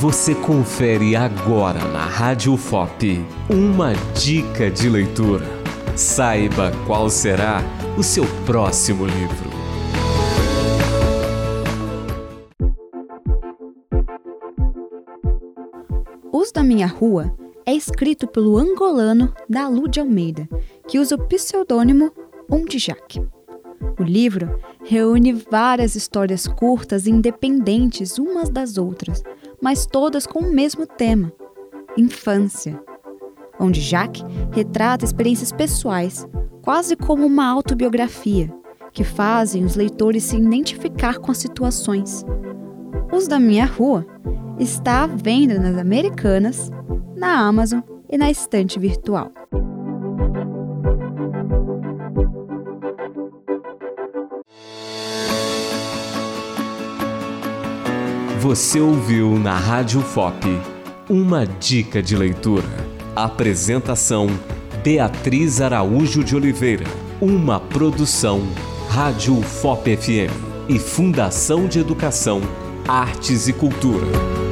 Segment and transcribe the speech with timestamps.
[0.00, 3.20] Você confere agora na Rádio FOP
[3.50, 5.44] uma dica de leitura.
[5.96, 7.64] Saiba qual será
[7.98, 9.50] o seu próximo livro.
[16.32, 17.36] Os da Minha Rua
[17.66, 20.48] é escrito pelo angolano Dalu de Almeida,
[20.86, 22.12] que usa o pseudônimo
[22.48, 23.20] Ondijak.
[23.98, 29.24] O livro reúne várias histórias curtas e independentes umas das outras,
[29.60, 31.32] mas todas com o mesmo tema:
[31.96, 32.80] infância.
[33.60, 36.26] Onde Jacques retrata experiências pessoais,
[36.62, 38.52] quase como uma autobiografia,
[38.92, 42.24] que fazem os leitores se identificar com as situações.
[43.12, 44.06] Os da Minha Rua
[44.58, 46.70] está à venda nas Americanas,
[47.16, 49.32] na Amazon e na estante virtual.
[58.40, 60.46] Você ouviu na Rádio FOP
[61.10, 62.68] uma dica de leitura.
[63.16, 64.28] Apresentação
[64.80, 66.84] Beatriz Araújo de Oliveira.
[67.20, 68.46] Uma produção
[68.88, 70.32] Rádio FOP FM
[70.68, 72.40] e Fundação de Educação,
[72.86, 74.47] Artes e Cultura.